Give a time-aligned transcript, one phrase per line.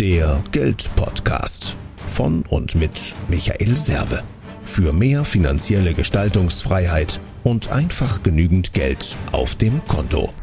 [0.00, 1.74] Der Geldpodcast
[2.06, 4.22] von und mit Michael Serve.
[4.66, 10.34] Für mehr finanzielle Gestaltungsfreiheit und einfach genügend Geld auf dem Konto.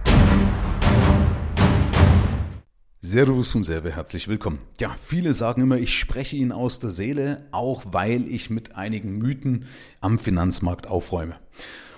[3.00, 4.58] Servus vom Serve, herzlich willkommen.
[4.80, 9.20] Ja, viele sagen immer, ich spreche Ihnen aus der Seele, auch weil ich mit einigen
[9.20, 9.66] Mythen
[10.02, 11.36] am Finanzmarkt aufräume.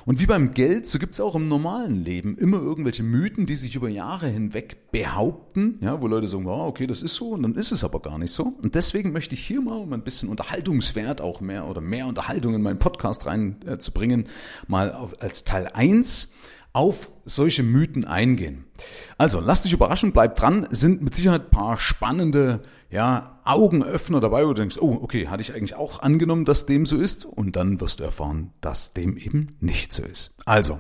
[0.06, 3.56] Und wie beim Geld, so gibt es auch im normalen Leben immer irgendwelche Mythen, die
[3.56, 7.42] sich über Jahre hinweg behaupten, ja, wo Leute sagen, oh, okay, das ist so, und
[7.42, 8.54] dann ist es aber gar nicht so.
[8.62, 12.54] Und deswegen möchte ich hier mal, um ein bisschen Unterhaltungswert auch mehr oder mehr Unterhaltung
[12.54, 14.30] in meinen Podcast reinzubringen, äh,
[14.68, 16.34] mal auf, als Teil 1
[16.76, 18.66] auf solche Mythen eingehen.
[19.18, 22.62] Also, lass dich überraschen, bleib dran, sind mit Sicherheit paar spannende
[22.92, 26.86] ja, Augenöffner dabei, wo du denkst, oh, okay, hatte ich eigentlich auch angenommen, dass dem
[26.86, 30.36] so ist und dann wirst du erfahren, dass dem eben nicht so ist.
[30.46, 30.80] Also,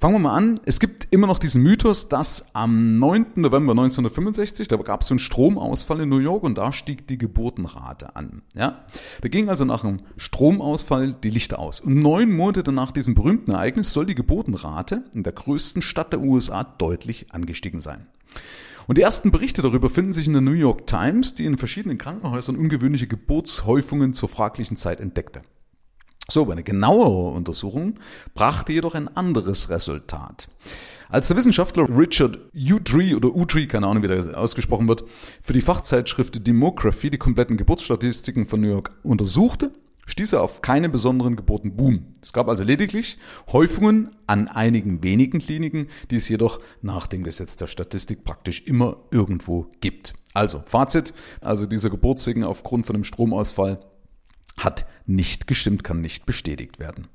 [0.00, 0.60] Fangen wir mal an.
[0.64, 3.32] Es gibt immer noch diesen Mythos, dass am 9.
[3.34, 7.18] November 1965, da gab es so einen Stromausfall in New York und da stieg die
[7.18, 8.40] Geburtenrate an.
[8.54, 8.82] Ja?
[9.20, 11.80] Da ging also nach einem Stromausfall die Lichter aus.
[11.80, 16.22] Und neun Monate nach diesem berühmten Ereignis soll die Geburtenrate in der größten Stadt der
[16.22, 18.06] USA deutlich angestiegen sein.
[18.86, 21.98] Und die ersten Berichte darüber finden sich in der New York Times, die in verschiedenen
[21.98, 25.42] Krankenhäusern ungewöhnliche Geburtshäufungen zur fraglichen Zeit entdeckte.
[26.30, 27.94] So, eine genauere Untersuchung
[28.34, 30.48] brachte jedoch ein anderes Resultat.
[31.08, 35.02] Als der Wissenschaftler Richard Udry oder Udry, keine Ahnung, wie das ausgesprochen wird,
[35.42, 39.72] für die Fachzeitschrift Demography die kompletten Geburtsstatistiken von New York untersuchte,
[40.06, 42.06] stieß er auf keine besonderen Geburtenboom.
[42.22, 43.18] Es gab also lediglich
[43.50, 48.98] Häufungen an einigen wenigen Kliniken, die es jedoch nach dem Gesetz der Statistik praktisch immer
[49.10, 50.14] irgendwo gibt.
[50.32, 53.80] Also, Fazit, also dieser Geburtssegen aufgrund von einem Stromausfall
[54.56, 57.08] hat nicht gestimmt, kann nicht bestätigt werden.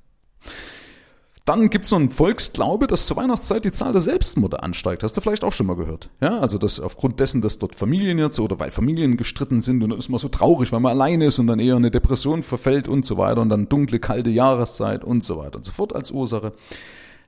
[1.46, 5.04] Dann gibt es so einen Volksglaube, dass zur Weihnachtszeit die Zahl der Selbstmorde ansteigt.
[5.04, 6.10] Hast du vielleicht auch schon mal gehört?
[6.20, 9.92] Ja, also dass aufgrund dessen, dass dort Familien jetzt oder weil Familien gestritten sind und
[9.92, 12.88] dann ist man so traurig, weil man alleine ist und dann eher eine Depression verfällt
[12.88, 16.10] und so weiter und dann dunkle, kalte Jahreszeit und so weiter und so fort als
[16.10, 16.54] Ursache.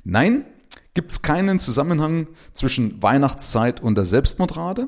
[0.04, 0.46] Nein,
[0.96, 4.88] gibt es keinen Zusammenhang zwischen Weihnachtszeit und der Selbstmordrate.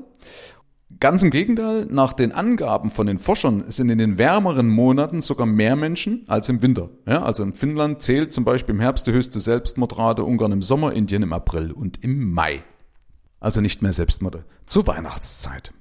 [0.97, 5.45] Ganz im Gegenteil, nach den Angaben von den Forschern sind in den wärmeren Monaten sogar
[5.45, 6.89] mehr Menschen als im Winter.
[7.07, 10.93] Ja, also in Finnland zählt zum Beispiel im Herbst die höchste Selbstmordrate, Ungarn im Sommer,
[10.93, 12.63] Indien im April und im Mai.
[13.39, 15.73] Also nicht mehr Selbstmorde zur Weihnachtszeit.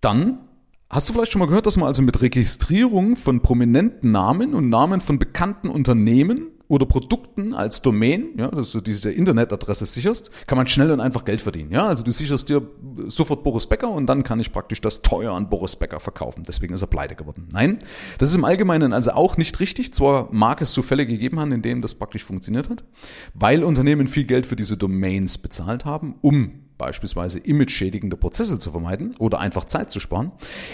[0.00, 0.38] Dann
[0.88, 4.70] hast du vielleicht schon mal gehört, dass man also mit Registrierung von prominenten Namen und
[4.70, 10.56] Namen von bekannten Unternehmen oder Produkten als Domain, ja, dass du diese Internetadresse sicherst, kann
[10.56, 11.70] man schnell und einfach Geld verdienen.
[11.70, 12.62] Ja, also du sicherst dir
[13.06, 16.44] sofort Boris Becker und dann kann ich praktisch das teuer an Boris Becker verkaufen.
[16.46, 17.48] Deswegen ist er pleite geworden.
[17.52, 17.80] Nein,
[18.18, 19.92] das ist im Allgemeinen also auch nicht richtig.
[19.92, 22.82] Zwar mag es so Fälle gegeben haben, in denen das praktisch funktioniert hat,
[23.34, 29.14] weil Unternehmen viel Geld für diese Domains bezahlt haben, um beispielsweise imageschädigende Prozesse zu vermeiden
[29.18, 30.32] oder einfach Zeit zu sparen.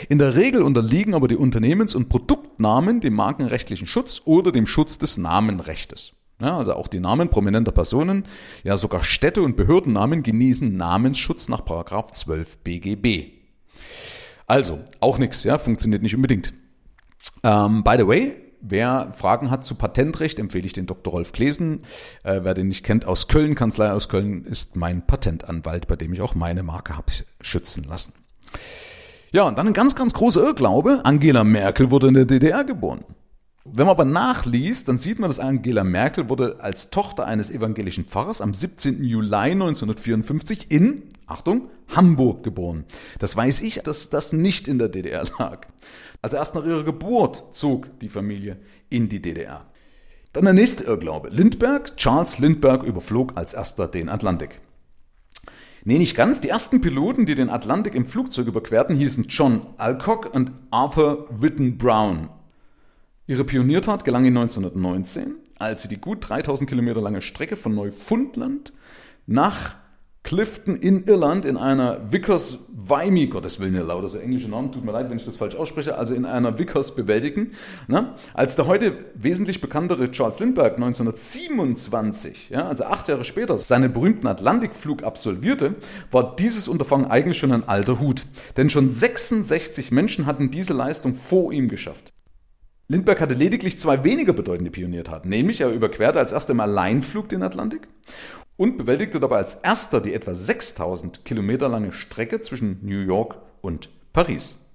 [0.08, 4.98] In der Regel unterliegen aber die Unternehmens- und Produktnamen dem markenrechtlichen Schutz oder dem Schutz
[4.98, 6.14] des Namenrechtes.
[6.40, 8.24] Ja, also auch die Namen prominenter Personen,
[8.64, 13.32] ja sogar Städte und Behördennamen genießen Namensschutz nach 12 BGB.
[14.46, 16.54] Also, auch nichts, ja, funktioniert nicht unbedingt.
[17.42, 21.12] Ähm, by the way, Wer Fragen hat zu Patentrecht, empfehle ich den Dr.
[21.12, 21.82] Rolf Klesen.
[22.22, 26.12] Äh, wer den nicht kennt, aus Köln, Kanzlei aus Köln, ist mein Patentanwalt, bei dem
[26.12, 28.12] ich auch meine Marke habe schützen lassen.
[29.32, 31.00] Ja, und dann ein ganz, ganz großer Irrglaube.
[31.04, 33.04] Angela Merkel wurde in der DDR geboren.
[33.64, 38.06] Wenn man aber nachliest, dann sieht man, dass Angela Merkel wurde als Tochter eines evangelischen
[38.06, 39.04] Pfarrers am 17.
[39.04, 42.86] Juli 1954 in, Achtung, Hamburg geboren.
[43.18, 45.66] Das weiß ich, dass das nicht in der DDR lag.
[46.22, 48.56] Also erst nach ihrer Geburt zog die Familie
[48.88, 49.66] in die DDR.
[50.32, 51.28] Dann der nächste Irrglaube.
[51.28, 54.60] Lindbergh, Charles Lindbergh überflog als erster den Atlantik.
[55.84, 56.40] Nee, nicht ganz.
[56.40, 61.76] Die ersten Piloten, die den Atlantik im Flugzeug überquerten, hießen John Alcock und Arthur Whitten
[61.76, 62.30] Brown.
[63.30, 68.72] Ihre Pioniertat gelang ihnen 1919, als sie die gut 3000 Kilometer lange Strecke von Neufundland
[69.28, 69.76] nach
[70.24, 74.84] Clifton in Irland in einer Vickers Weimi, Gottes Willen, ja lauter so englische Namen, tut
[74.84, 77.52] mir leid, wenn ich das falsch ausspreche, also in einer Vickers bewältigen.
[77.86, 78.16] Ne?
[78.34, 84.26] Als der heute wesentlich bekanntere Charles Lindbergh 1927, ja, also acht Jahre später, seinen berühmten
[84.26, 85.76] Atlantikflug absolvierte,
[86.10, 88.24] war dieses Unterfangen eigentlich schon ein alter Hut.
[88.56, 92.12] Denn schon 66 Menschen hatten diese Leistung vor ihm geschafft.
[92.90, 97.44] Lindbergh hatte lediglich zwei weniger bedeutende Pioniertaten, nämlich er überquerte als erster im Alleinflug den
[97.44, 97.86] Atlantik
[98.56, 103.90] und bewältigte dabei als erster die etwa 6000 Kilometer lange Strecke zwischen New York und
[104.12, 104.66] Paris.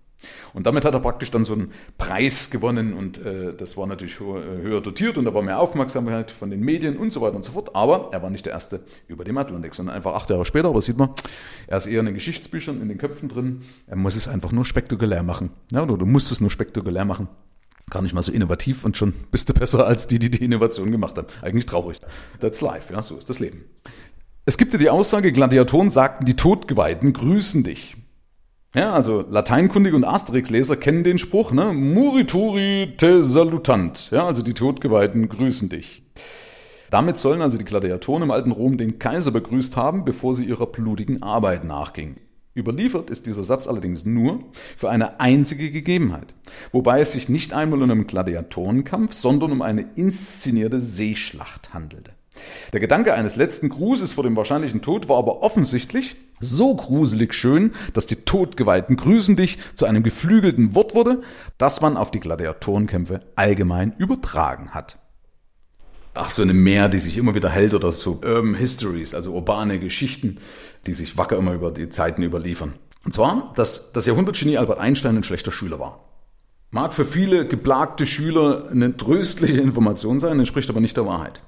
[0.53, 4.17] Und damit hat er praktisch dann so einen Preis gewonnen und äh, das war natürlich
[4.17, 7.35] höher, äh, höher dotiert und da war mehr Aufmerksamkeit von den Medien und so weiter
[7.35, 7.75] und so fort.
[7.75, 10.69] Aber er war nicht der Erste über dem Atlantik, sondern einfach acht Jahre später.
[10.69, 11.09] Aber sieht man,
[11.67, 13.63] er ist eher in den Geschichtsbüchern, in den Köpfen drin.
[13.87, 15.49] Er muss es einfach nur spektakulär machen.
[15.73, 17.27] Ja, oder du musst es nur spektakulär machen.
[17.89, 20.91] Gar nicht mal so innovativ und schon bist du besser als die, die die Innovation
[20.91, 21.27] gemacht haben.
[21.41, 22.01] Eigentlich traurig.
[22.39, 23.65] That's life, ja, so ist das Leben.
[24.45, 27.95] Es gibt ja die Aussage, Gladiatoren sagten, die Todgeweihten grüßen dich.
[28.75, 31.71] Ja, also Lateinkundige und Asterix-Leser kennen den Spruch, ne?
[31.71, 34.11] Murituri te salutant.
[34.11, 36.03] Ja, also die Todgeweihten grüßen dich.
[36.91, 40.65] Damit sollen also die Gladiatoren im alten Rom den Kaiser begrüßt haben, bevor sie ihrer
[40.65, 42.17] blutigen Arbeit nachgingen.
[42.55, 44.39] Überliefert ist dieser Satz allerdings nur
[44.77, 46.33] für eine einzige Gegebenheit,
[46.71, 52.11] wobei es sich nicht einmal um einen Gladiatorenkampf, sondern um eine inszenierte Seeschlacht handelte.
[52.71, 57.73] Der Gedanke eines letzten Grußes vor dem wahrscheinlichen Tod war aber offensichtlich so gruselig schön,
[57.93, 61.21] dass die Todgeweihten grüßen dich zu einem geflügelten Wort wurde,
[61.57, 64.99] das man auf die Gladiatorenkämpfe allgemein übertragen hat.
[66.17, 69.79] Ach, so eine Mehr, die sich immer wieder hält oder so Urban Histories, also urbane
[69.79, 70.37] Geschichten,
[70.87, 72.73] die sich wacker immer über die Zeiten überliefern.
[73.03, 76.05] Und zwar, dass das Jahrhundertgenie Albert Einstein ein schlechter Schüler war.
[76.71, 81.41] Mag für viele geplagte Schüler eine tröstliche Information sein, entspricht aber nicht der Wahrheit.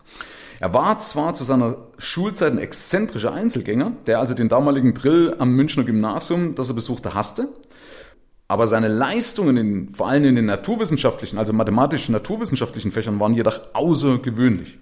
[0.59, 5.53] Er war zwar zu seiner Schulzeit ein exzentrischer Einzelgänger, der also den damaligen Drill am
[5.53, 7.47] Münchner Gymnasium, das er besuchte, hasste,
[8.47, 13.59] aber seine Leistungen in, vor allem in den naturwissenschaftlichen, also mathematischen, naturwissenschaftlichen Fächern waren jedoch
[13.73, 14.79] außergewöhnlich.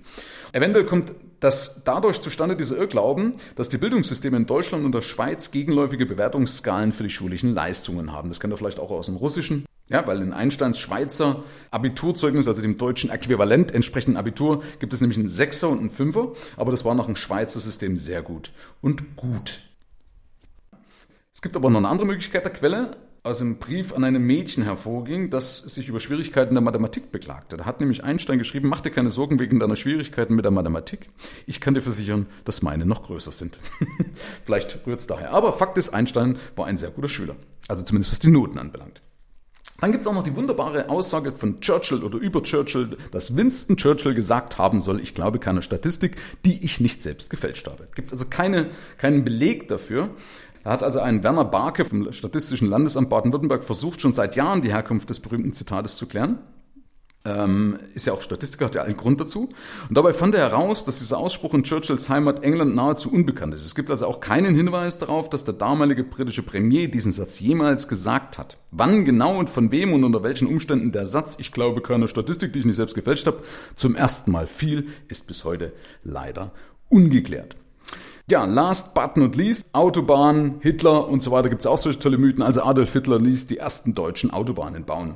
[0.52, 5.52] Eventuell kommt das dadurch zustande, dieser Irrglauben, dass die Bildungssysteme in Deutschland und der Schweiz
[5.52, 8.30] gegenläufige Bewertungsskalen für die schulischen Leistungen haben.
[8.30, 9.66] Das kennt ihr vielleicht auch aus dem Russischen.
[9.88, 15.20] Ja, weil in Einsteins Schweizer Abiturzeugnis, also dem deutschen Äquivalent entsprechenden Abitur, gibt es nämlich
[15.20, 18.52] einen Sechser und einen Fünfer, aber das war nach dem Schweizer System sehr gut.
[18.82, 19.60] Und gut.
[21.34, 22.92] Es gibt aber noch eine andere Möglichkeit der Quelle
[23.26, 27.58] aus einem Brief an einem Mädchen hervorging, das sich über Schwierigkeiten der Mathematik beklagte.
[27.58, 31.10] Da hat nämlich Einstein geschrieben, mach dir keine Sorgen wegen deiner Schwierigkeiten mit der Mathematik.
[31.48, 33.58] Ich kann dir versichern, dass meine noch größer sind.
[34.46, 35.32] Vielleicht rührt es daher.
[35.32, 37.36] Aber Fakt ist, Einstein war ein sehr guter Schüler.
[37.68, 39.02] Also zumindest was die Noten anbelangt.
[39.82, 43.76] Dann gibt es auch noch die wunderbare Aussage von Churchill oder über Churchill, dass Winston
[43.76, 47.88] Churchill gesagt haben soll, ich glaube keine Statistik, die ich nicht selbst gefälscht habe.
[47.94, 50.12] Gibt also keine, keinen Beleg dafür.
[50.66, 54.72] Da hat also ein Werner Barke vom Statistischen Landesamt Baden-Württemberg versucht, schon seit Jahren die
[54.72, 56.40] Herkunft des berühmten Zitates zu klären.
[57.24, 59.50] Ähm, ist ja auch Statistiker, hat ja einen Grund dazu.
[59.88, 63.64] Und dabei fand er heraus, dass dieser Ausspruch in Churchills Heimat England nahezu unbekannt ist.
[63.64, 67.88] Es gibt also auch keinen Hinweis darauf, dass der damalige britische Premier diesen Satz jemals
[67.88, 68.58] gesagt hat.
[68.72, 72.54] Wann genau und von wem und unter welchen Umständen der Satz, ich glaube keine Statistik,
[72.54, 73.44] die ich nicht selbst gefälscht habe,
[73.76, 75.74] zum ersten Mal fiel, ist bis heute
[76.04, 76.54] leider
[76.90, 77.56] ungeklärt.
[78.28, 82.18] Ja, last but not least, Autobahn, Hitler und so weiter gibt es auch solche tolle
[82.18, 82.42] Mythen.
[82.42, 85.16] Also Adolf Hitler ließ die ersten deutschen Autobahnen bauen.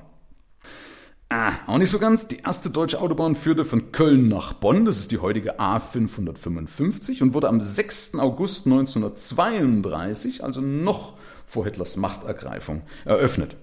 [1.29, 2.27] Ah, auch nicht so ganz.
[2.27, 4.85] Die erste deutsche Autobahn führte von Köln nach Bonn.
[4.85, 8.19] Das ist die heutige A555 und wurde am 6.
[8.19, 11.13] August 1932, also noch
[11.47, 13.56] vor Hitlers Machtergreifung, eröffnet.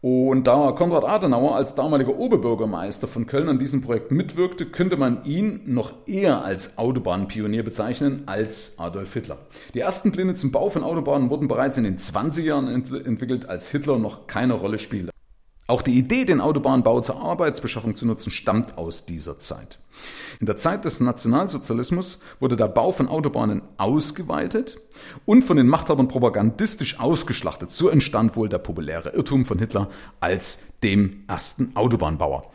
[0.00, 5.24] Und da Konrad Adenauer als damaliger Oberbürgermeister von Köln an diesem Projekt mitwirkte, könnte man
[5.24, 9.38] ihn noch eher als Autobahnpionier bezeichnen als Adolf Hitler.
[9.74, 13.48] Die ersten Pläne zum Bau von Autobahnen wurden bereits in den 20er Jahren ent entwickelt,
[13.48, 15.15] als Hitler noch keine Rolle spielte.
[15.68, 19.80] Auch die Idee, den Autobahnbau zur Arbeitsbeschaffung zu nutzen, stammt aus dieser Zeit.
[20.38, 24.78] In der Zeit des Nationalsozialismus wurde der Bau von Autobahnen ausgeweitet
[25.24, 27.70] und von den Machthabern propagandistisch ausgeschlachtet.
[27.70, 29.88] So entstand wohl der populäre Irrtum von Hitler
[30.20, 32.50] als dem ersten Autobahnbauer.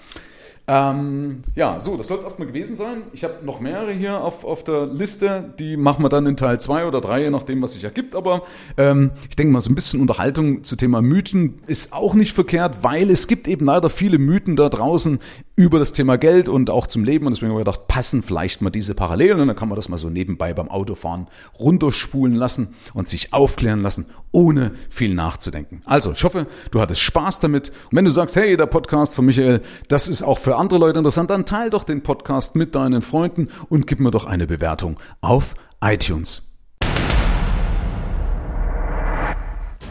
[0.73, 3.01] Ähm, ja, so, das soll es erstmal gewesen sein.
[3.11, 5.53] Ich habe noch mehrere hier auf, auf der Liste.
[5.59, 8.15] Die machen wir dann in Teil 2 oder 3, je nachdem, was sich ergibt.
[8.15, 8.43] Aber
[8.77, 12.83] ähm, ich denke mal, so ein bisschen Unterhaltung zu Thema Mythen ist auch nicht verkehrt,
[12.83, 15.19] weil es gibt eben leider viele Mythen da draußen
[15.55, 17.25] über das Thema Geld und auch zum Leben.
[17.25, 19.39] Und deswegen habe ich gedacht, passen vielleicht mal diese Parallelen.
[19.39, 21.27] Und dann kann man das mal so nebenbei beim Autofahren
[21.59, 25.81] runterspulen lassen und sich aufklären lassen, ohne viel nachzudenken.
[25.85, 27.69] Also, ich hoffe, du hattest Spaß damit.
[27.89, 30.99] Und wenn du sagst, hey, der Podcast von Michael, das ist auch für andere Leute
[30.99, 34.99] interessant, dann teil doch den Podcast mit deinen Freunden und gib mir doch eine Bewertung
[35.21, 36.43] auf iTunes.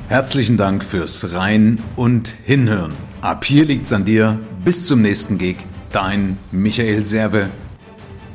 [0.09, 2.95] Herzlichen Dank fürs Rein und Hinhören.
[3.21, 4.41] Ab hier liegt's an dir.
[4.65, 5.57] Bis zum nächsten Gig.
[5.91, 7.49] Dein Michael Serve.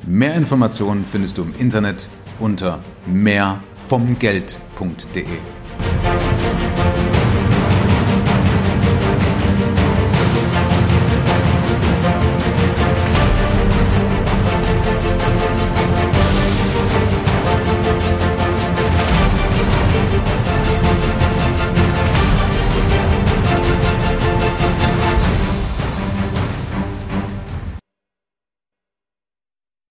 [0.08, 5.26] Mehr Informationen findest du im Internet unter mehrvomgeld.de.